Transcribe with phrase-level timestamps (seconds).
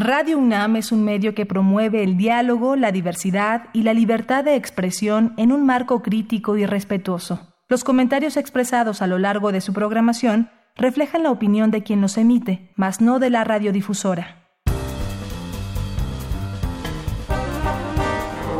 [0.00, 4.54] Radio UNAM es un medio que promueve el diálogo, la diversidad y la libertad de
[4.54, 7.52] expresión en un marco crítico y respetuoso.
[7.68, 12.16] Los comentarios expresados a lo largo de su programación reflejan la opinión de quien los
[12.16, 14.46] emite, mas no de la radiodifusora.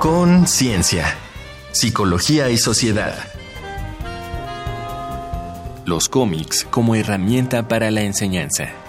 [0.00, 1.04] Conciencia,
[1.70, 3.14] psicología y sociedad.
[5.86, 8.87] Los cómics como herramienta para la enseñanza.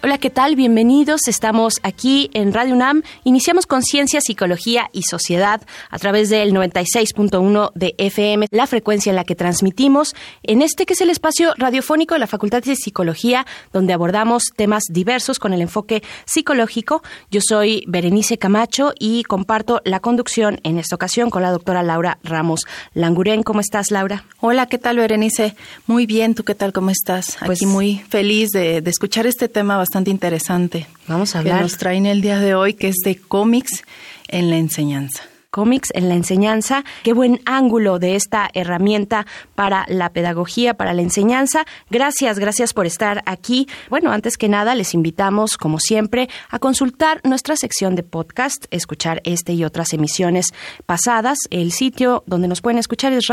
[0.00, 0.54] Hola, ¿qué tal?
[0.54, 1.26] Bienvenidos.
[1.26, 3.02] Estamos aquí en Radio UNAM.
[3.24, 9.16] Iniciamos con Ciencia, Psicología y Sociedad a través del 96.1 de FM, la frecuencia en
[9.16, 13.44] la que transmitimos en este que es el espacio radiofónico de la Facultad de Psicología,
[13.72, 17.02] donde abordamos temas diversos con el enfoque psicológico.
[17.32, 22.18] Yo soy Berenice Camacho y comparto la conducción en esta ocasión con la doctora Laura
[22.22, 22.60] Ramos
[22.94, 23.42] Languren.
[23.42, 24.24] ¿Cómo estás, Laura?
[24.38, 25.56] Hola, ¿qué tal, Berenice?
[25.88, 26.72] Muy bien, ¿tú qué tal?
[26.72, 27.36] ¿Cómo estás?
[27.44, 30.86] Pues, aquí muy feliz de, de escuchar este tema bastante interesante.
[31.06, 31.56] Vamos a hablar.
[31.56, 33.84] Que nos traen el día de hoy, que es de cómics
[34.28, 36.84] en la enseñanza cómics en la enseñanza.
[37.02, 41.64] Qué buen ángulo de esta herramienta para la pedagogía, para la enseñanza.
[41.90, 43.66] Gracias, gracias por estar aquí.
[43.88, 49.22] Bueno, antes que nada, les invitamos, como siempre, a consultar nuestra sección de podcast, escuchar
[49.24, 50.48] este y otras emisiones
[50.84, 51.38] pasadas.
[51.50, 53.26] El sitio donde nos pueden escuchar es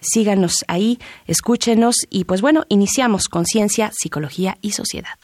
[0.00, 5.14] Síganos ahí, escúchenos y pues bueno, iniciamos con ciencia, psicología y sociedad.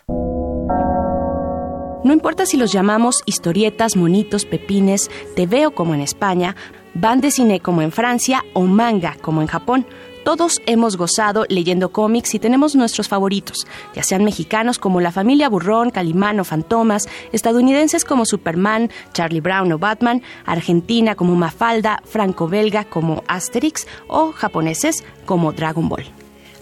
[2.05, 6.55] No importa si los llamamos historietas, monitos, pepines, te veo como en España,
[6.95, 9.87] van de cine como en Francia o manga como en Japón.
[10.27, 13.59] Todos hemos gozado leyendo cómics y tenemos nuestros favoritos,
[13.95, 19.71] ya sean mexicanos como La Familia Burrón, Calimán o Fantomas, estadounidenses como Superman, Charlie Brown
[19.71, 26.07] o Batman, Argentina como Mafalda, franco-belga como Asterix o japoneses como Dragon Ball.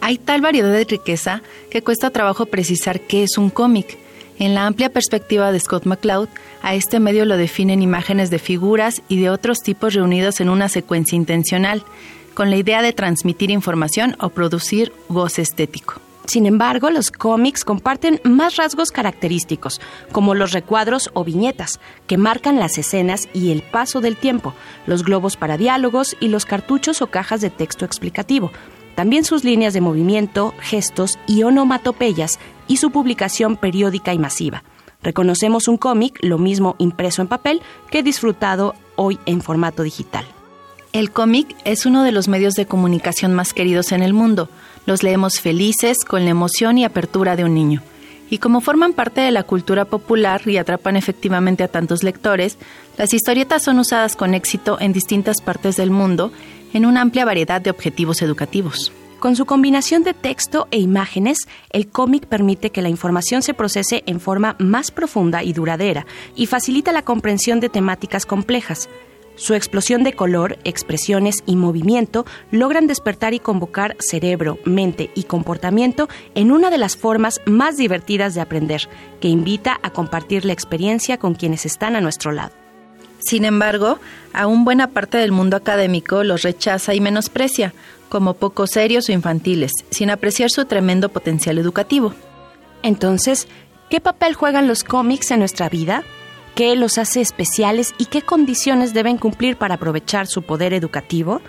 [0.02, 3.96] Hay tal variedad de riqueza que cuesta trabajo precisar qué es un cómic.
[4.38, 6.28] En la amplia perspectiva de Scott McCloud,
[6.60, 10.68] a este medio lo definen imágenes de figuras y de otros tipos reunidos en una
[10.68, 11.82] secuencia intencional,
[12.34, 15.94] con la idea de transmitir información o producir goce estético.
[16.26, 19.80] Sin embargo, los cómics comparten más rasgos característicos,
[20.10, 24.54] como los recuadros o viñetas, que marcan las escenas y el paso del tiempo,
[24.86, 28.52] los globos para diálogos y los cartuchos o cajas de texto explicativo,
[28.94, 34.64] también sus líneas de movimiento, gestos y onomatopeyas y su publicación periódica y masiva.
[35.02, 40.24] Reconocemos un cómic, lo mismo impreso en papel, que disfrutado hoy en formato digital.
[40.94, 44.48] El cómic es uno de los medios de comunicación más queridos en el mundo.
[44.86, 47.82] Los leemos felices, con la emoción y apertura de un niño.
[48.30, 52.58] Y como forman parte de la cultura popular y atrapan efectivamente a tantos lectores,
[52.96, 56.30] las historietas son usadas con éxito en distintas partes del mundo
[56.72, 58.92] en una amplia variedad de objetivos educativos.
[59.18, 61.38] Con su combinación de texto e imágenes,
[61.70, 66.06] el cómic permite que la información se procese en forma más profunda y duradera
[66.36, 68.88] y facilita la comprensión de temáticas complejas.
[69.36, 76.08] Su explosión de color, expresiones y movimiento logran despertar y convocar cerebro, mente y comportamiento
[76.34, 78.88] en una de las formas más divertidas de aprender,
[79.20, 82.52] que invita a compartir la experiencia con quienes están a nuestro lado.
[83.18, 83.98] Sin embargo,
[84.32, 87.72] aún buena parte del mundo académico los rechaza y menosprecia,
[88.08, 92.14] como poco serios o infantiles, sin apreciar su tremendo potencial educativo.
[92.82, 93.48] Entonces,
[93.88, 96.04] ¿qué papel juegan los cómics en nuestra vida?
[96.54, 101.40] ¿Qué los hace especiales y qué condiciones deben cumplir para aprovechar su poder educativo?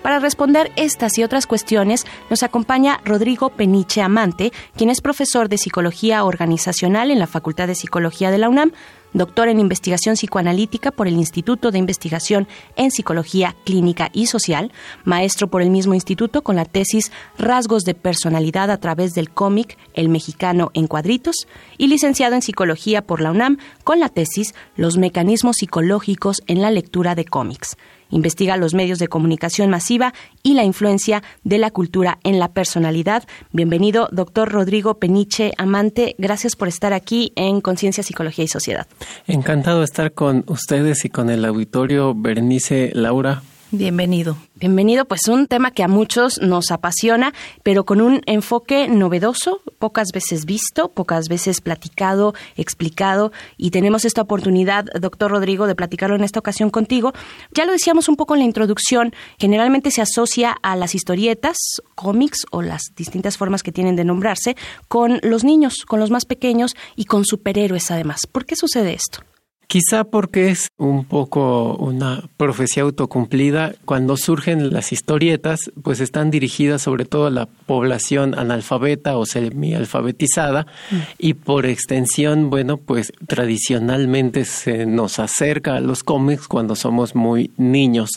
[0.00, 5.58] Para responder estas y otras cuestiones nos acompaña Rodrigo Peniche Amante, quien es profesor de
[5.58, 8.72] Psicología Organizacional en la Facultad de Psicología de la UNAM,
[9.14, 14.72] doctor en investigación psicoanalítica por el Instituto de Investigación en Psicología Clínica y Social,
[15.04, 19.78] maestro por el mismo instituto con la tesis Rasgos de Personalidad a través del cómic
[19.94, 21.46] El Mexicano en Cuadritos,
[21.78, 26.70] y licenciado en Psicología por la UNAM con la tesis Los Mecanismos Psicológicos en la
[26.70, 27.76] Lectura de Cómics.
[28.10, 33.24] Investiga los medios de comunicación masiva y la influencia de la cultura en la personalidad.
[33.52, 36.14] Bienvenido, doctor Rodrigo Peniche Amante.
[36.18, 38.86] Gracias por estar aquí en Conciencia, Psicología y Sociedad.
[39.26, 43.42] Encantado de estar con ustedes y con el auditorio Berenice Laura.
[43.76, 44.36] Bienvenido.
[44.54, 47.34] Bienvenido, pues un tema que a muchos nos apasiona,
[47.64, 54.22] pero con un enfoque novedoso, pocas veces visto, pocas veces platicado, explicado, y tenemos esta
[54.22, 57.14] oportunidad, doctor Rodrigo, de platicarlo en esta ocasión contigo.
[57.52, 61.56] Ya lo decíamos un poco en la introducción, generalmente se asocia a las historietas,
[61.96, 64.56] cómics o las distintas formas que tienen de nombrarse,
[64.86, 68.20] con los niños, con los más pequeños y con superhéroes además.
[68.30, 69.24] ¿Por qué sucede esto?
[69.66, 73.74] Quizá porque es un poco una profecía autocumplida.
[73.84, 80.66] Cuando surgen las historietas, pues están dirigidas sobre todo a la población analfabeta o semi-alfabetizada
[80.90, 80.96] mm.
[81.18, 87.50] y por extensión, bueno, pues tradicionalmente se nos acerca a los cómics cuando somos muy
[87.56, 88.10] niños.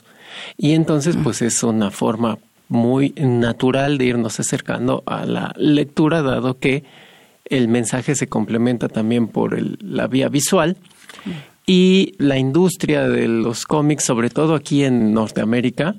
[0.57, 2.37] Y entonces, pues es una forma
[2.69, 6.83] muy natural de irnos acercando a la lectura, dado que
[7.49, 10.77] el mensaje se complementa también por la vía visual.
[11.65, 15.95] Y la industria de los cómics, sobre todo aquí en Norteamérica,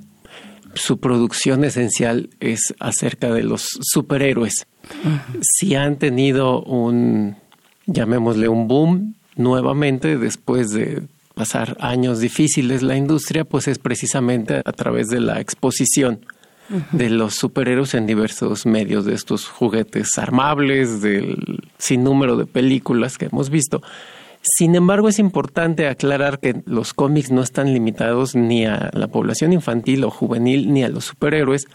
[0.74, 4.66] su producción esencial es acerca de los superhéroes.
[5.42, 7.36] Si han tenido un,
[7.86, 11.02] llamémosle un boom nuevamente después de
[11.34, 16.20] pasar años difíciles la industria, pues es precisamente a través de la exposición
[16.92, 23.26] de los superhéroes en diversos medios, de estos juguetes armables, del sinnúmero de películas que
[23.26, 23.82] hemos visto.
[24.42, 29.52] Sin embargo, es importante aclarar que los cómics no están limitados ni a la población
[29.52, 31.66] infantil o juvenil ni a los superhéroes,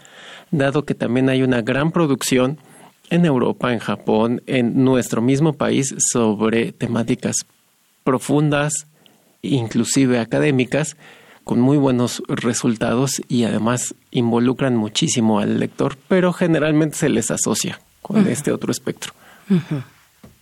[0.50, 2.58] dado que también hay una gran producción
[3.10, 7.36] en Europa, en Japón, en nuestro mismo país sobre temáticas
[8.02, 8.86] profundas,
[9.42, 10.96] inclusive académicas,
[11.44, 17.80] con muy buenos resultados y además involucran muchísimo al lector, pero generalmente se les asocia
[18.02, 19.12] con este otro espectro.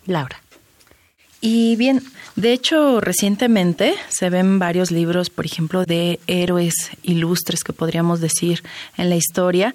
[0.06, 0.40] Laura.
[1.40, 2.02] Y bien,
[2.36, 8.62] de hecho, recientemente se ven varios libros, por ejemplo, de héroes ilustres que podríamos decir
[8.96, 9.74] en la historia,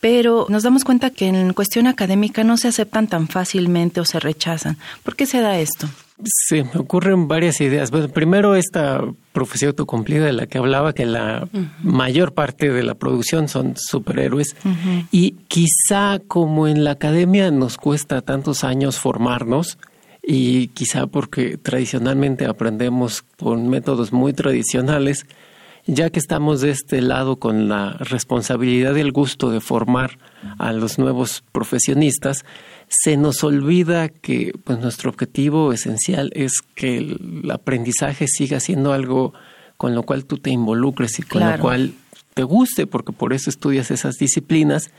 [0.00, 4.20] pero nos damos cuenta que en cuestión académica no se aceptan tan fácilmente o se
[4.20, 4.76] rechazan.
[5.02, 5.88] ¿Por qué se da esto?
[6.24, 7.90] Se me ocurren varias ideas.
[7.90, 9.02] Bueno, primero esta
[9.32, 11.46] profecía autocumplida de la que hablaba, que la
[11.82, 14.56] mayor parte de la producción son superhéroes.
[15.10, 19.78] Y quizá como en la academia nos cuesta tantos años formarnos,
[20.28, 25.24] y quizá porque tradicionalmente aprendemos con métodos muy tradicionales,
[25.86, 30.18] ya que estamos de este lado con la responsabilidad y el gusto de formar
[30.58, 32.44] a los nuevos profesionistas,
[32.88, 39.32] se nos olvida que pues, nuestro objetivo esencial es que el aprendizaje siga siendo algo
[39.76, 41.92] con lo cual tú te involucres y con lo cual
[42.34, 44.90] te guste, porque por eso estudias esas disciplinas.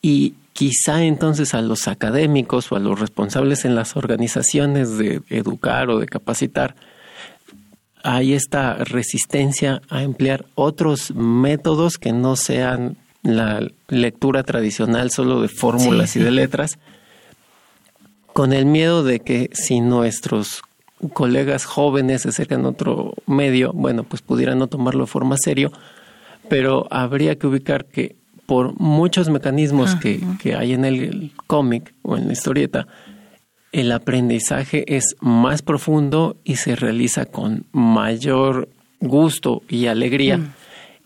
[0.00, 5.90] Y quizá entonces a los académicos o a los responsables en las organizaciones de educar
[5.90, 6.76] o de capacitar,
[8.06, 15.48] hay esta resistencia a emplear otros métodos que no sean la lectura tradicional solo de
[15.48, 16.78] fórmulas y de letras,
[18.32, 20.62] con el miedo de que si nuestros
[21.14, 25.72] colegas jóvenes se acercan a otro medio, bueno, pues pudieran no tomarlo de forma serio,
[26.48, 28.14] pero habría que ubicar que
[28.46, 32.86] por muchos mecanismos que, que, hay en el cómic o en la historieta,
[33.76, 38.70] el aprendizaje es más profundo y se realiza con mayor
[39.00, 40.38] gusto y alegría.
[40.38, 40.52] Mm.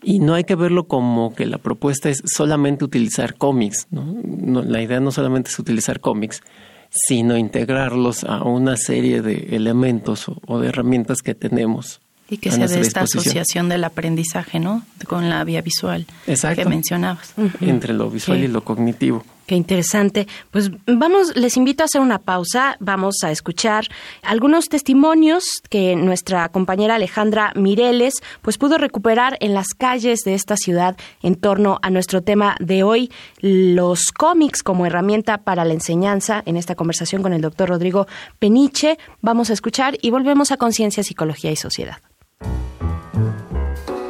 [0.03, 3.87] Y no hay que verlo como que la propuesta es solamente utilizar cómics.
[3.91, 4.63] ¿no?
[4.63, 6.41] la idea no solamente es utilizar cómics,
[6.89, 12.67] sino integrarlos a una serie de elementos o de herramientas que tenemos y que sea
[12.67, 14.83] de esta asociación del aprendizaje, ¿no?
[15.05, 17.33] Con la vía visual que mencionabas.
[17.59, 19.25] Entre lo visual y lo cognitivo.
[19.45, 20.27] Qué interesante.
[20.51, 22.77] Pues vamos, les invito a hacer una pausa.
[22.79, 23.87] Vamos a escuchar
[24.21, 30.55] algunos testimonios que nuestra compañera Alejandra Mireles pues pudo recuperar en las calles de esta
[30.55, 33.11] ciudad en torno a nuestro tema de hoy,
[33.41, 36.43] los cómics como herramienta para la enseñanza.
[36.45, 38.07] En esta conversación con el doctor Rodrigo
[38.39, 41.97] Peniche vamos a escuchar y volvemos a Conciencia, Psicología y Sociedad.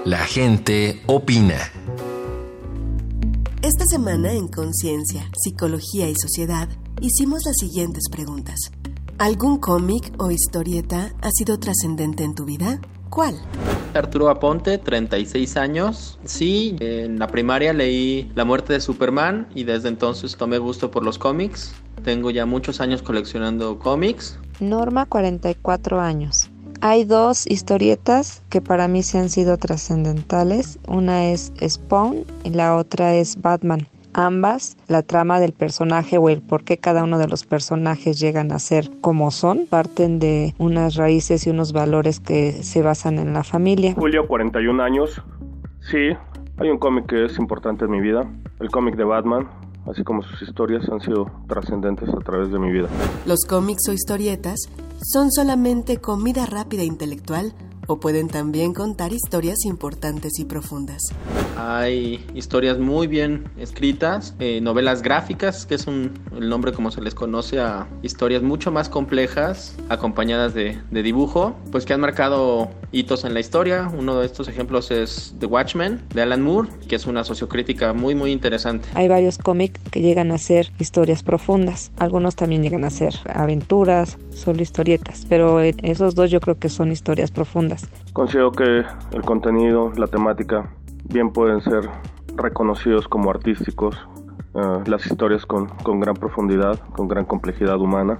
[0.05, 1.80] La gente opina.
[3.63, 6.67] Esta semana en Conciencia, Psicología y Sociedad
[6.99, 8.55] hicimos las siguientes preguntas.
[9.19, 12.81] ¿Algún cómic o historieta ha sido trascendente en tu vida?
[13.11, 13.39] ¿Cuál?
[13.93, 16.17] Arturo Aponte, 36 años.
[16.25, 21.03] Sí, en la primaria leí La muerte de Superman y desde entonces tomé gusto por
[21.03, 21.75] los cómics.
[22.03, 24.39] Tengo ya muchos años coleccionando cómics.
[24.59, 26.40] Norma, 44 años.
[26.83, 30.79] Hay dos historietas que para mí se han sido trascendentales.
[30.87, 33.87] Una es Spawn y la otra es Batman.
[34.13, 38.51] Ambas, la trama del personaje o el por qué cada uno de los personajes llegan
[38.51, 43.31] a ser como son, parten de unas raíces y unos valores que se basan en
[43.31, 43.93] la familia.
[43.93, 45.21] Julio, 41 años.
[45.81, 46.09] Sí,
[46.57, 48.27] hay un cómic que es importante en mi vida,
[48.59, 49.47] el cómic de Batman,
[49.85, 52.89] así como sus historias han sido trascendentes a través de mi vida.
[53.25, 54.59] Los cómics o historietas
[55.03, 57.53] son solamente comida rápida e intelectual
[57.87, 61.01] o pueden también contar historias importantes y profundas.
[61.57, 67.01] Hay historias muy bien escritas, eh, novelas gráficas, que es un, el nombre como se
[67.01, 72.69] les conoce a historias mucho más complejas, acompañadas de, de dibujo, pues que han marcado
[72.91, 73.91] hitos en la historia.
[73.97, 78.15] Uno de estos ejemplos es The Watchmen de Alan Moore, que es una sociocrítica muy
[78.15, 78.87] muy interesante.
[78.93, 84.17] Hay varios cómics que llegan a ser historias profundas, algunos también llegan a ser aventuras,
[84.33, 87.70] solo historietas, pero esos dos yo creo que son historias profundas.
[88.13, 90.69] Considero que el contenido, la temática,
[91.05, 91.89] bien pueden ser
[92.35, 93.95] reconocidos como artísticos,
[94.53, 98.17] eh, las historias con, con gran profundidad, con gran complejidad humana.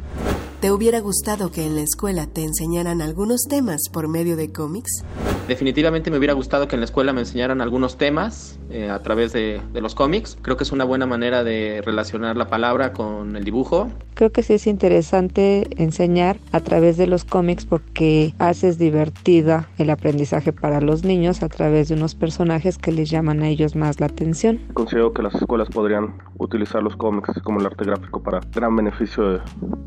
[0.62, 5.04] ¿Te hubiera gustado que en la escuela te enseñaran algunos temas por medio de cómics?
[5.48, 9.34] Definitivamente me hubiera gustado que en la escuela me enseñaran algunos temas eh, a través
[9.34, 10.38] de, de, los cómics.
[10.44, 13.90] Creo que es una buena manera de relacionar la palabra con el dibujo.
[14.14, 19.90] Creo que sí es interesante enseñar a través de los cómics porque haces divertida el
[19.90, 24.00] aprendizaje para los niños a través de unos personajes que les llaman a ellos más
[24.00, 24.60] la atención.
[24.76, 29.28] Considero que las escuelas podrían utilizar los cómics como el arte gráfico para gran beneficio
[29.28, 29.40] de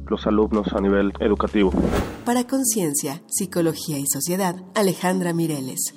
[0.09, 1.73] los alumnos a nivel educativo.
[2.25, 5.94] Para Conciencia, Psicología y Sociedad, Alejandra Mireles.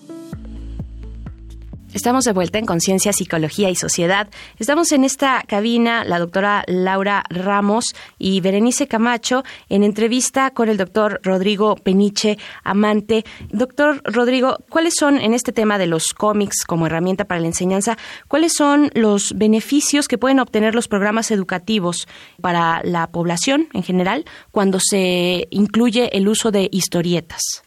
[1.97, 4.29] Estamos de vuelta en Conciencia, Psicología y Sociedad.
[4.59, 7.85] Estamos en esta cabina, la doctora Laura Ramos
[8.19, 13.25] y Berenice Camacho, en entrevista con el doctor Rodrigo Peniche Amante.
[13.49, 17.97] Doctor Rodrigo, ¿cuáles son en este tema de los cómics como herramienta para la enseñanza,
[18.27, 22.07] cuáles son los beneficios que pueden obtener los programas educativos
[22.39, 27.63] para la población en general cuando se incluye el uso de historietas?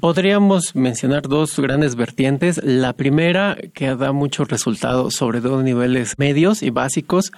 [0.00, 2.58] Podríamos mencionar dos grandes vertientes.
[2.64, 7.30] La primera, que da mucho resultado, sobre todo niveles medios y básicos,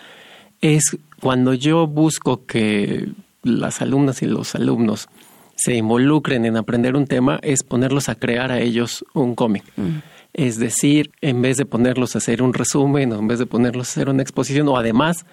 [0.61, 3.09] es cuando yo busco que
[3.43, 5.09] las alumnas y los alumnos
[5.57, 9.65] se involucren en aprender un tema, es ponerlos a crear a ellos un cómic.
[9.77, 9.99] Mm.
[10.33, 13.89] Es decir, en vez de ponerlos a hacer un resumen o en vez de ponerlos
[13.89, 15.27] a hacer una exposición o además,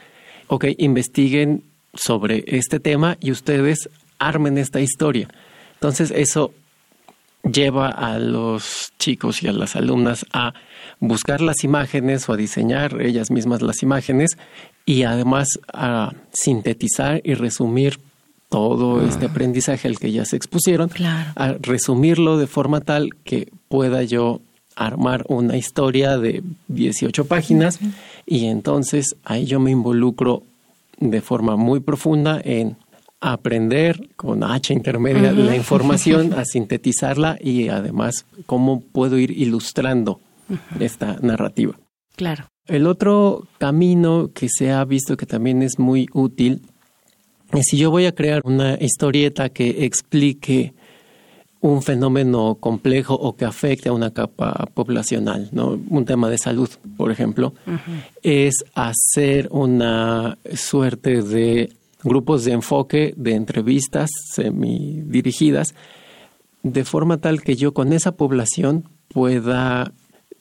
[0.47, 1.63] ok, investiguen
[1.93, 5.27] sobre este tema y ustedes armen esta historia.
[5.75, 6.51] Entonces eso
[7.43, 10.53] lleva a los chicos y a las alumnas a
[10.99, 14.37] buscar las imágenes o a diseñar ellas mismas las imágenes
[14.85, 17.99] y además a sintetizar y resumir
[18.49, 19.05] todo ah.
[19.07, 20.91] este aprendizaje al que ya se expusieron,
[21.35, 24.41] a resumirlo de forma tal que pueda yo
[24.75, 27.79] armar una historia de 18 páginas
[28.25, 30.43] y entonces ahí yo me involucro
[30.99, 32.77] de forma muy profunda en
[33.21, 40.19] aprender con H intermedia la información, a sintetizarla y además cómo puedo ir ilustrando
[40.79, 41.79] esta narrativa.
[42.15, 42.47] Claro.
[42.67, 46.61] El otro camino que se ha visto que también es muy útil
[47.53, 50.73] es si yo voy a crear una historieta que explique
[51.59, 55.79] un fenómeno complejo o que afecte a una capa poblacional, ¿no?
[55.89, 57.53] Un tema de salud, por ejemplo,
[58.23, 61.71] es hacer una suerte de
[62.03, 65.75] grupos de enfoque, de entrevistas semi dirigidas,
[66.63, 69.93] de forma tal que yo con esa población pueda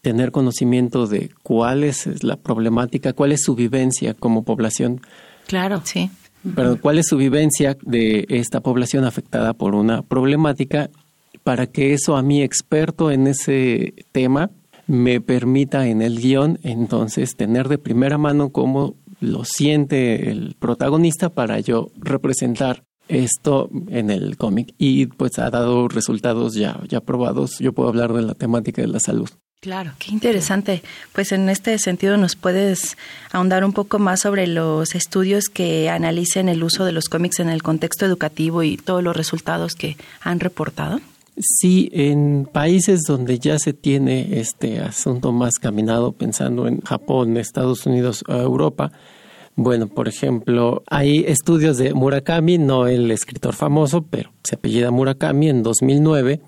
[0.03, 5.01] tener conocimiento de cuál es la problemática, cuál es su vivencia como población.
[5.47, 6.11] Claro, sí.
[6.55, 10.89] Pero cuál es su vivencia de esta población afectada por una problemática
[11.45, 14.51] para que eso a mi experto en ese tema
[14.87, 21.29] me permita en el guion entonces tener de primera mano cómo lo siente el protagonista
[21.29, 27.59] para yo representar esto en el cómic y pues ha dado resultados ya, ya probados.
[27.59, 29.29] Yo puedo hablar de la temática de la salud.
[29.61, 30.83] Claro, qué interesante.
[31.13, 32.97] Pues en este sentido nos puedes
[33.31, 37.51] ahondar un poco más sobre los estudios que analicen el uso de los cómics en
[37.51, 41.01] el contexto educativo y todos los resultados que han reportado.
[41.43, 47.87] Sí, en países donde ya se tiene este asunto más caminado, pensando en Japón, Estados
[47.87, 48.93] Unidos Europa,
[49.57, 55.49] bueno, por ejemplo, hay estudios de Murakami, no el escritor famoso, pero se apellida Murakami
[55.49, 56.41] en 2009,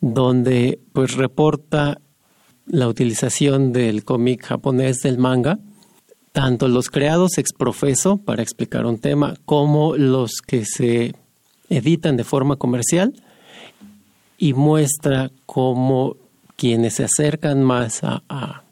[0.00, 2.00] donde pues reporta
[2.66, 5.58] la utilización del cómic japonés del manga,
[6.32, 11.14] tanto los creados ex profeso para explicar un tema como los que se
[11.68, 13.12] editan de forma comercial
[14.42, 16.16] y muestra cómo
[16.56, 18.64] quienes se acercan más a,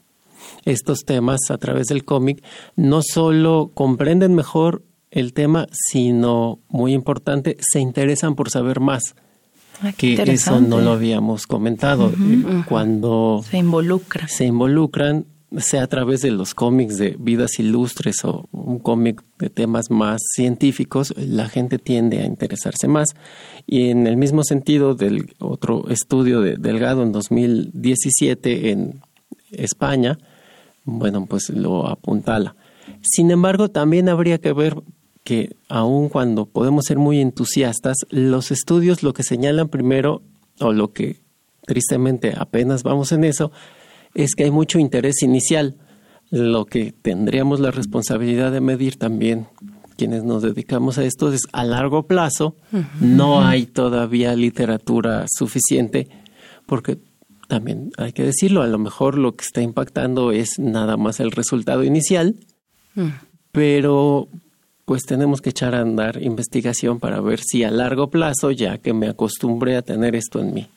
[0.65, 2.43] estos temas a través del cómic
[2.75, 9.15] no solo comprenden mejor el tema, sino, muy importante, se interesan por saber más.
[9.81, 12.11] Ah, que eso no lo habíamos comentado.
[12.67, 14.27] Cuando se involucran.
[14.27, 15.25] Se involucran,
[15.57, 20.21] sea a través de los cómics de vidas ilustres o un cómic de temas más
[20.33, 23.09] científicos, la gente tiende a interesarse más.
[23.67, 29.01] Y en el mismo sentido del otro estudio de Delgado en 2017 en
[29.51, 30.17] España,
[30.85, 32.55] bueno, pues lo apuntala.
[33.01, 34.75] Sin embargo, también habría que ver
[35.23, 40.23] que aun cuando podemos ser muy entusiastas, los estudios lo que señalan primero,
[40.59, 41.21] o lo que
[41.65, 43.51] tristemente apenas vamos en eso,
[44.13, 45.75] es que hay mucho interés inicial,
[46.29, 49.47] lo que tendríamos la responsabilidad de medir también
[49.97, 52.55] quienes nos dedicamos a esto es a largo plazo,
[52.99, 56.07] no hay todavía literatura suficiente,
[56.65, 56.97] porque
[57.47, 61.31] también hay que decirlo, a lo mejor lo que está impactando es nada más el
[61.31, 62.35] resultado inicial,
[62.95, 63.09] mm.
[63.51, 64.27] pero
[64.85, 68.93] pues tenemos que echar a andar investigación para ver si a largo plazo, ya que
[68.93, 70.67] me acostumbré a tener esto en mí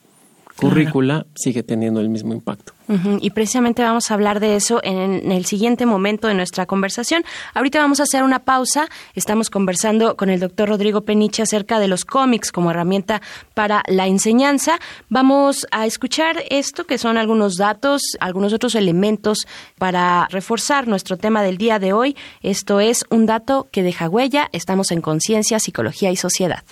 [0.55, 2.73] currícula sigue teniendo el mismo impacto.
[3.19, 7.23] Y precisamente vamos a hablar de eso en, el siguiente momento de nuestra conversación.
[7.55, 8.87] Ahorita vamos a hacer una pausa.
[9.15, 13.23] Estamos conversando con el doctor Rodrigo Peniche acerca de los cómics como herramienta
[13.55, 14.77] para la enseñanza.
[15.09, 19.47] Vamos a escuchar esto, que son algunos datos, algunos otros elementos
[19.79, 22.15] para reforzar nuestro tema del día de hoy.
[22.43, 24.49] Esto es un dato que deja huella.
[24.51, 26.63] Estamos en conciencia, psicología y sociedad.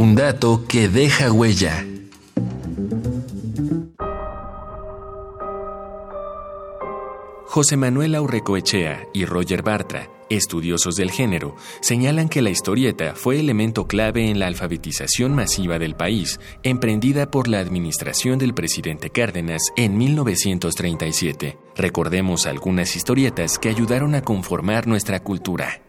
[0.00, 1.84] Un dato que deja huella.
[7.44, 13.86] José Manuel Aurrecoechea y Roger Bartra, estudiosos del género, señalan que la historieta fue elemento
[13.86, 19.98] clave en la alfabetización masiva del país, emprendida por la administración del presidente Cárdenas en
[19.98, 21.58] 1937.
[21.76, 25.82] Recordemos algunas historietas que ayudaron a conformar nuestra cultura.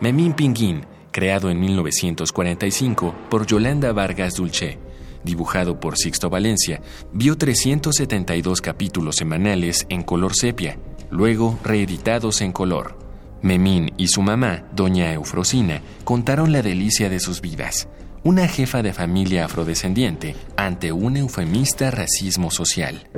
[0.00, 4.78] Memín Pinguín, creado en 1945 por Yolanda Vargas Dulce,
[5.22, 6.80] dibujado por Sixto Valencia,
[7.12, 10.76] vio 372 capítulos semanales en color sepia,
[11.10, 12.98] luego reeditados en color.
[13.42, 17.86] Memín y su mamá, doña Eufrosina, contaron la delicia de sus vidas.
[18.24, 23.08] Una jefa de familia afrodescendiente ante un eufemista racismo social.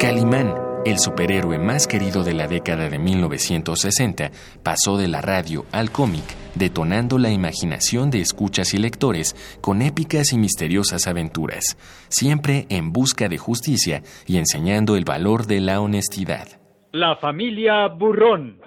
[0.00, 4.30] Calimán el superhéroe más querido de la década de 1960
[4.62, 10.32] pasó de la radio al cómic, detonando la imaginación de escuchas y lectores con épicas
[10.32, 11.76] y misteriosas aventuras,
[12.08, 16.48] siempre en busca de justicia y enseñando el valor de la honestidad.
[16.92, 18.65] La familia Burrón.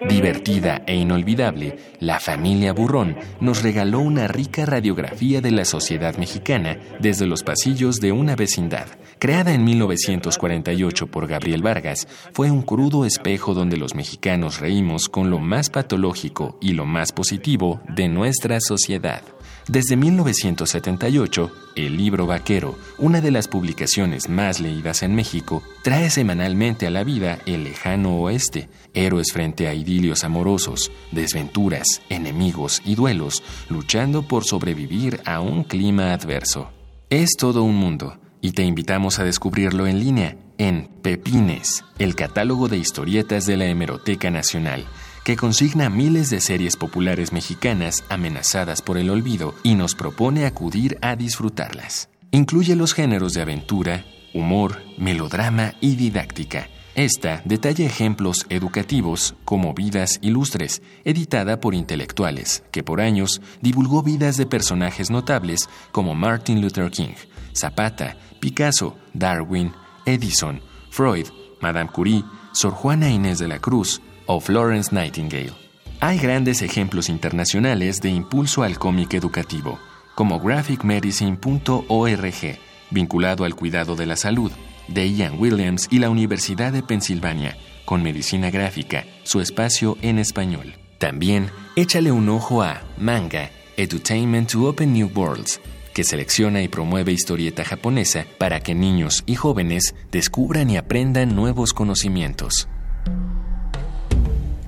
[0.00, 6.78] Divertida e inolvidable, la familia Burrón nos regaló una rica radiografía de la sociedad mexicana
[7.00, 8.88] desde los pasillos de una vecindad.
[9.18, 15.30] Creada en 1948 por Gabriel Vargas, fue un crudo espejo donde los mexicanos reímos con
[15.30, 19.22] lo más patológico y lo más positivo de nuestra sociedad.
[19.68, 26.86] Desde 1978, el libro Vaquero, una de las publicaciones más leídas en México, trae semanalmente
[26.86, 33.42] a la vida el lejano oeste, héroes frente a idilios amorosos, desventuras, enemigos y duelos,
[33.68, 36.70] luchando por sobrevivir a un clima adverso.
[37.10, 42.68] Es todo un mundo, y te invitamos a descubrirlo en línea en Pepines, el catálogo
[42.68, 44.86] de historietas de la Hemeroteca Nacional
[45.26, 50.98] que consigna miles de series populares mexicanas amenazadas por el olvido y nos propone acudir
[51.02, 52.08] a disfrutarlas.
[52.30, 56.68] Incluye los géneros de aventura, humor, melodrama y didáctica.
[56.94, 64.36] Esta detalla ejemplos educativos como Vidas Ilustres, editada por intelectuales, que por años divulgó vidas
[64.36, 67.14] de personajes notables como Martin Luther King,
[67.52, 69.72] Zapata, Picasso, Darwin,
[70.04, 71.26] Edison, Freud,
[71.60, 75.52] Madame Curie, Sor Juana Inés de la Cruz, o Florence Nightingale.
[76.00, 79.78] Hay grandes ejemplos internacionales de impulso al cómic educativo,
[80.14, 82.58] como graphicmedicine.org,
[82.90, 84.52] vinculado al cuidado de la salud,
[84.88, 90.74] de Ian Williams y la Universidad de Pensilvania, con medicina gráfica, su espacio en español.
[90.98, 95.60] También échale un ojo a Manga, Edutainment to Open New Worlds,
[95.94, 101.72] que selecciona y promueve historieta japonesa para que niños y jóvenes descubran y aprendan nuevos
[101.72, 102.68] conocimientos.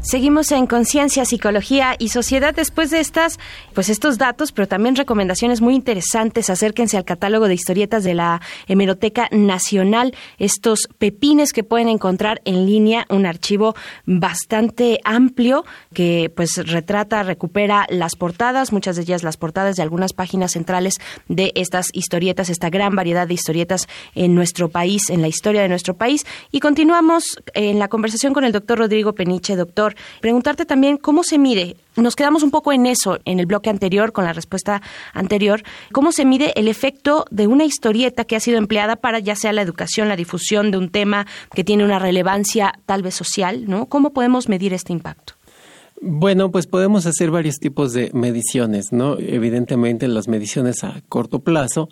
[0.00, 3.40] Seguimos en Conciencia, Psicología y Sociedad después de estas,
[3.74, 6.50] pues estos datos, pero también recomendaciones muy interesantes.
[6.50, 12.64] Acérquense al catálogo de historietas de la Hemeroteca Nacional, estos pepines que pueden encontrar en
[12.64, 13.74] línea, un archivo
[14.06, 20.12] bastante amplio que pues retrata, recupera las portadas, muchas de ellas las portadas de algunas
[20.12, 20.94] páginas centrales
[21.26, 25.68] de estas historietas, esta gran variedad de historietas en nuestro país, en la historia de
[25.68, 26.24] nuestro país.
[26.52, 29.87] Y continuamos en la conversación con el doctor Rodrigo Peniche, doctor
[30.20, 34.12] Preguntarte también cómo se mide, nos quedamos un poco en eso en el bloque anterior,
[34.12, 38.58] con la respuesta anterior, cómo se mide el efecto de una historieta que ha sido
[38.58, 42.72] empleada para ya sea la educación, la difusión de un tema que tiene una relevancia
[42.86, 43.86] tal vez social, ¿no?
[43.86, 45.34] ¿Cómo podemos medir este impacto?
[46.00, 49.18] Bueno, pues podemos hacer varios tipos de mediciones, ¿no?
[49.18, 51.88] Evidentemente las mediciones a corto plazo,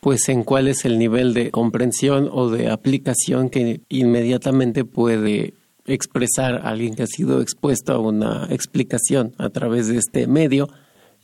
[0.00, 5.54] pues en cuál es el nivel de comprensión o de aplicación que inmediatamente puede
[5.88, 10.68] expresar a alguien que ha sido expuesto a una explicación a través de este medio.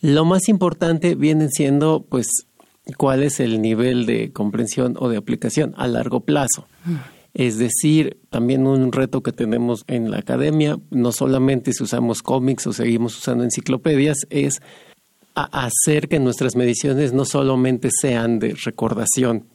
[0.00, 2.27] Lo más importante viene siendo, pues,
[2.96, 6.66] cuál es el nivel de comprensión o de aplicación a largo plazo.
[7.33, 12.66] Es decir, también un reto que tenemos en la academia, no solamente si usamos cómics
[12.66, 14.61] o seguimos usando enciclopedias, es
[15.35, 19.46] hacer que nuestras mediciones no solamente sean de recordación.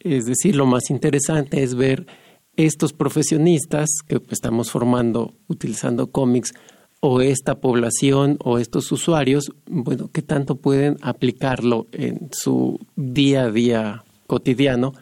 [0.00, 2.06] Es decir, lo más interesante es ver
[2.56, 6.52] estos profesionistas que estamos formando utilizando cómics
[7.00, 13.50] o esta población o estos usuarios, bueno, qué tanto pueden aplicarlo en su día a
[13.50, 14.92] día cotidiano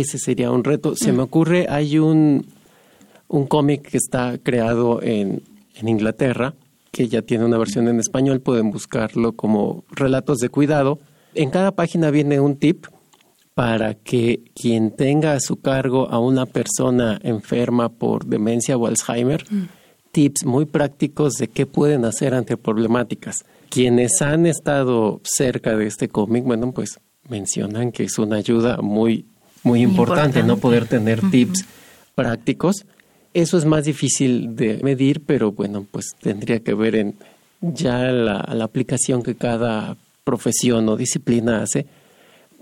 [0.00, 0.96] ese sería un reto.
[0.96, 2.46] Se me ocurre, hay un,
[3.28, 5.42] un cómic que está creado en,
[5.74, 6.54] en Inglaterra,
[6.90, 10.98] que ya tiene una versión en español, pueden buscarlo como Relatos de Cuidado.
[11.34, 12.86] En cada página viene un tip
[13.54, 19.44] para que quien tenga a su cargo a una persona enferma por demencia o Alzheimer,
[19.48, 19.68] mm.
[20.10, 23.44] tips muy prácticos de qué pueden hacer ante problemáticas.
[23.68, 29.26] Quienes han estado cerca de este cómic, bueno, pues mencionan que es una ayuda muy
[29.64, 31.64] muy importante, no poder tener tips
[32.14, 32.84] prácticos.
[33.32, 37.14] Eso es más difícil de medir, pero bueno, pues tendría que ver en
[37.60, 41.86] ya la, la aplicación que cada profesión o disciplina hace.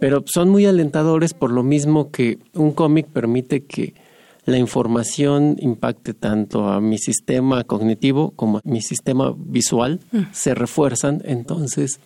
[0.00, 3.94] Pero son muy alentadores por lo mismo que un cómic permite que
[4.46, 10.22] la información impacte tanto a mi sistema cognitivo como a mi sistema visual, mm.
[10.32, 12.00] se refuerzan, entonces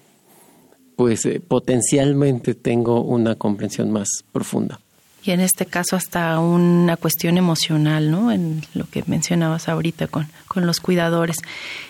[0.97, 4.81] pues eh, potencialmente tengo una comprensión más profunda
[5.25, 8.31] y en este caso hasta una cuestión emocional, ¿no?
[8.31, 11.37] En lo que mencionabas ahorita con, con los cuidadores.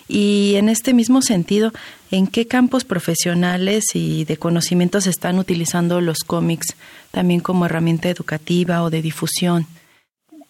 [0.07, 1.73] Y en este mismo sentido,
[2.13, 6.77] ¿en qué campos profesionales y de conocimiento se están utilizando los cómics
[7.11, 9.67] también como herramienta educativa o de difusión?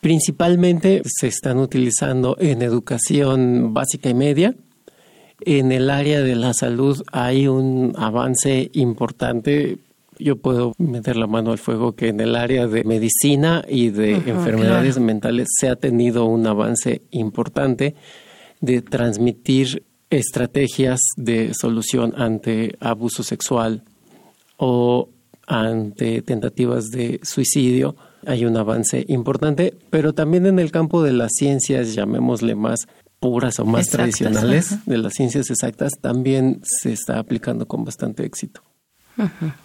[0.00, 4.54] Principalmente se están utilizando en educación básica y media.
[5.40, 9.78] En el área de la salud hay un avance importante
[10.18, 14.14] yo puedo meter la mano al fuego que en el área de medicina y de
[14.14, 17.94] enfermedades mentales se ha tenido un avance importante
[18.61, 23.83] de transmitir estrategias de solución ante abuso sexual
[24.57, 25.09] o
[25.46, 27.96] ante tentativas de suicidio.
[28.27, 32.81] Hay un avance importante, pero también en el campo de las ciencias, llamémosle más
[33.20, 38.62] puras o más tradicionales, de las ciencias exactas, también se está aplicando con bastante éxito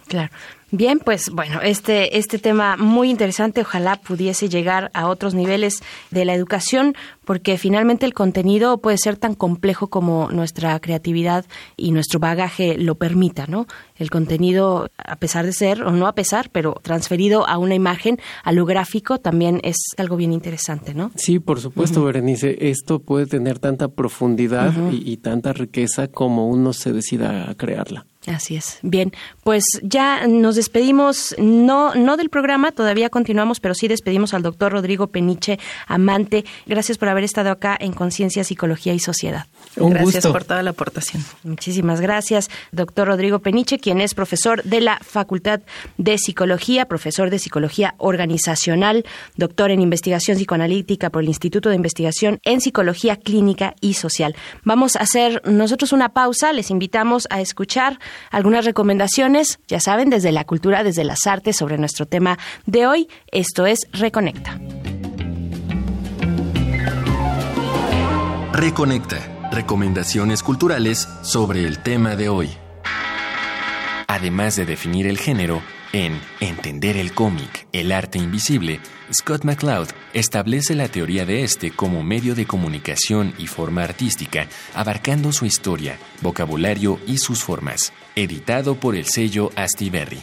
[0.08, 0.30] claro.
[0.72, 5.80] Bien, pues bueno, este, este tema muy interesante, ojalá pudiese llegar a otros niveles
[6.12, 6.94] de la educación,
[7.26, 12.96] porque finalmente el contenido puede ser tan complejo como nuestra creatividad y nuestro bagaje lo
[12.96, 13.66] permita, ¿no?
[13.96, 18.20] El contenido, a pesar de ser, o no a pesar, pero transferido a una imagen,
[18.44, 21.12] a lo gráfico, también es algo bien interesante, ¿no?
[21.16, 26.94] Sí, por supuesto, Berenice, esto puede tener tanta profundidad y tanta riqueza como uno se
[26.94, 28.06] decida a crearla.
[28.30, 28.78] Así es.
[28.84, 29.12] Bien,
[29.44, 34.72] pues ya nos despedimos, no, no del programa, todavía continuamos, pero sí despedimos al doctor
[34.72, 36.46] Rodrigo Peniche, amante.
[36.68, 39.48] Gracias por haber estado acá en Conciencia, Psicología y Sociedad.
[39.76, 41.26] gracias por toda la aportación.
[41.44, 45.62] Muchísimas gracias, doctor Rodrigo Peniche, quien es profesor de la Facultad
[45.98, 49.06] de Psicología, profesor de Psicología Organizacional,
[49.38, 54.36] doctor en Investigación Psicoanalítica por el Instituto de Investigación en Psicología Clínica y Social.
[54.63, 57.98] Vamos a hacer nosotros una pausa, les invitamos a escuchar
[58.32, 63.10] algunas recomendaciones, ya saben, desde la cultura, desde las artes sobre nuestro tema de hoy.
[63.32, 64.60] Esto es Reconecta.
[68.53, 69.49] Reconecta.
[69.51, 72.49] Recomendaciones culturales sobre el tema de hoy.
[74.08, 75.62] Además de definir el género,
[75.93, 78.80] en Entender el cómic, el arte invisible,
[79.12, 85.32] Scott McCloud establece la teoría de este como medio de comunicación y forma artística, abarcando
[85.32, 90.21] su historia, vocabulario y sus formas, editado por el sello Astiberri.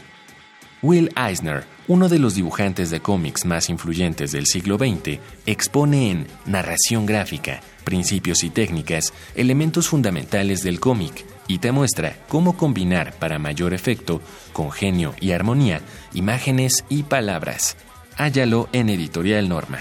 [0.82, 6.26] Will Eisner, uno de los dibujantes de cómics más influyentes del siglo XX, expone en
[6.46, 13.38] Narración gráfica, principios y técnicas, elementos fundamentales del cómic, y te muestra cómo combinar para
[13.38, 14.20] mayor efecto,
[14.52, 15.80] con genio y armonía,
[16.14, 17.76] imágenes y palabras.
[18.16, 19.78] Hállalo en Editorial Norma.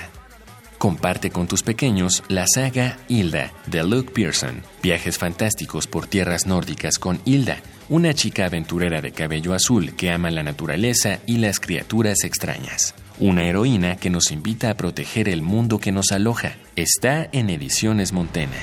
[0.77, 6.99] Comparte con tus pequeños la saga Hilda de Luke Pearson, viajes fantásticos por tierras nórdicas
[6.99, 12.23] con Hilda, una chica aventurera de cabello azul que ama la naturaleza y las criaturas
[12.23, 12.93] extrañas.
[13.19, 16.55] Una heroína que nos invita a proteger el mundo que nos aloja.
[16.75, 18.57] Está en Ediciones Montena.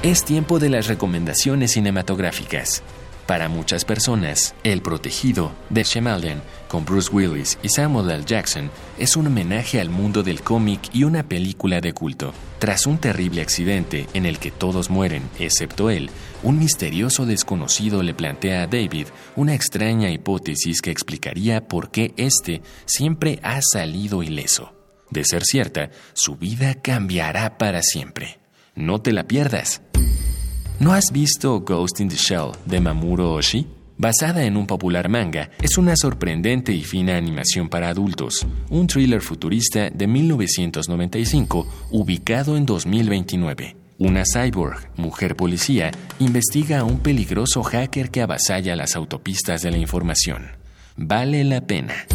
[0.00, 2.84] Es tiempo de las recomendaciones cinematográficas.
[3.26, 8.24] Para muchas personas, El Protegido de Shemalden, con Bruce Willis y Samuel L.
[8.24, 12.32] Jackson, es un homenaje al mundo del cómic y una película de culto.
[12.60, 16.10] Tras un terrible accidente en el que todos mueren, excepto él,
[16.44, 22.62] un misterioso desconocido le plantea a David una extraña hipótesis que explicaría por qué éste
[22.86, 24.74] siempre ha salido ileso.
[25.10, 28.38] De ser cierta, su vida cambiará para siempre.
[28.78, 29.82] No te la pierdas.
[30.78, 33.66] ¿No has visto Ghost in the Shell de Mamuro Oshii?
[33.96, 39.20] Basada en un popular manga, es una sorprendente y fina animación para adultos, un thriller
[39.20, 43.76] futurista de 1995 ubicado en 2029.
[43.98, 49.78] Una cyborg, mujer policía, investiga a un peligroso hacker que avasalla las autopistas de la
[49.78, 50.52] información.
[50.96, 52.06] Vale la pena.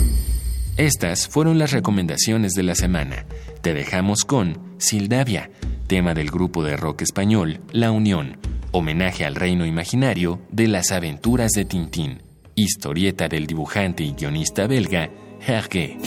[0.78, 3.26] Estas fueron las recomendaciones de la semana.
[3.62, 5.52] Te dejamos con Sildavia,
[5.94, 8.40] tema del grupo de rock español La Unión,
[8.72, 12.24] homenaje al reino imaginario de las aventuras de Tintín,
[12.56, 15.12] historieta del dibujante y guionista belga
[15.46, 16.00] Hergé.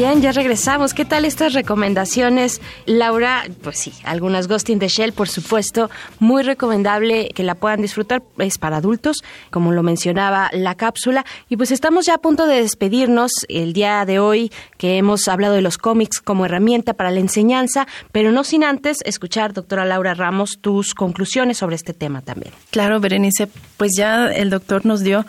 [0.00, 0.94] Bien, ya regresamos.
[0.94, 2.62] ¿Qué tal estas recomendaciones?
[2.86, 7.82] Laura, pues sí, algunas Ghost in the Shell, por supuesto, muy recomendable que la puedan
[7.82, 9.18] disfrutar, es para adultos,
[9.50, 11.26] como lo mencionaba la cápsula.
[11.50, 15.52] Y pues estamos ya a punto de despedirnos el día de hoy, que hemos hablado
[15.52, 20.14] de los cómics como herramienta para la enseñanza, pero no sin antes escuchar, doctora Laura
[20.14, 22.54] Ramos, tus conclusiones sobre este tema también.
[22.70, 25.26] Claro, Berenice, pues ya el doctor nos dio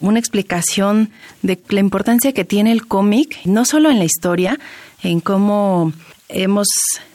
[0.00, 1.10] una explicación
[1.42, 4.58] de la importancia que tiene el cómic, no solo en la historia,
[5.02, 5.92] en cómo
[6.28, 6.68] hemos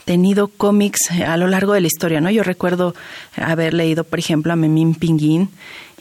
[0.05, 2.29] tenido cómics a lo largo de la historia, ¿no?
[2.29, 2.93] Yo recuerdo
[3.35, 5.49] haber leído, por ejemplo, a Memín Pinguín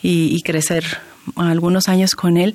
[0.02, 0.84] y, y crecer
[1.36, 2.54] algunos años con él,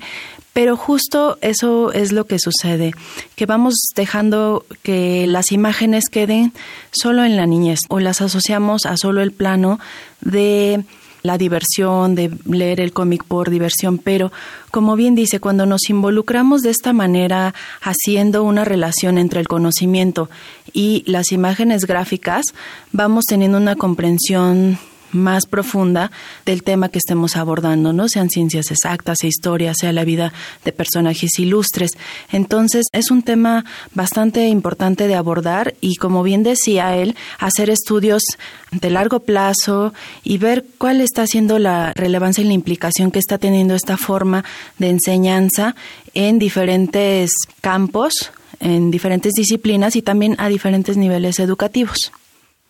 [0.52, 2.92] pero justo eso es lo que sucede,
[3.36, 6.52] que vamos dejando que las imágenes queden
[6.90, 9.78] solo en la niñez o las asociamos a solo el plano
[10.20, 10.84] de
[11.22, 14.32] la diversión, de leer el cómic por diversión, pero
[14.70, 20.30] como bien dice, cuando nos involucramos de esta manera, haciendo una relación entre el conocimiento
[20.72, 22.44] y las imágenes gráficas,
[22.92, 24.78] vamos teniendo una comprensión
[25.12, 26.10] más profunda
[26.46, 28.08] del tema que estemos abordando, ¿no?
[28.08, 30.32] Sean ciencias exactas, sea historia, sea la vida
[30.64, 31.92] de personajes ilustres.
[32.30, 38.22] Entonces, es un tema bastante importante de abordar y, como bien decía él, hacer estudios
[38.70, 39.92] de largo plazo
[40.22, 44.44] y ver cuál está siendo la relevancia y la implicación que está teniendo esta forma
[44.78, 45.74] de enseñanza
[46.14, 52.12] en diferentes campos, en diferentes disciplinas y también a diferentes niveles educativos.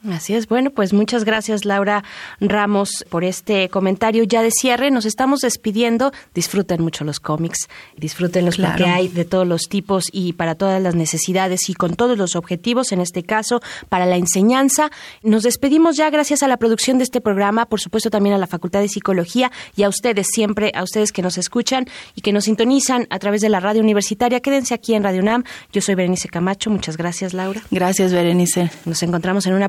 [0.08, 0.48] Así es.
[0.48, 2.02] Bueno, pues muchas gracias Laura
[2.40, 4.90] Ramos por este comentario ya de cierre.
[4.90, 6.10] Nos estamos despidiendo.
[6.34, 10.80] Disfruten mucho los cómics, disfruten los que hay de todos los tipos y para todas
[10.80, 13.60] las necesidades y con todos los objetivos, en este caso
[13.90, 14.90] para la enseñanza.
[15.22, 18.46] Nos despedimos ya gracias a la producción de este programa, por supuesto también a la
[18.46, 21.84] Facultad de Psicología y a ustedes siempre, a ustedes que nos escuchan
[22.14, 24.40] y que nos sintonizan a través de la radio universitaria.
[24.40, 25.44] Quédense aquí en Radio UNAM.
[25.72, 26.70] Yo soy Berenice Camacho.
[26.70, 27.60] Muchas gracias Laura.
[27.70, 28.70] Gracias Berenice.
[28.86, 29.68] Nos encontramos en una